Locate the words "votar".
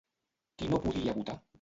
1.21-1.41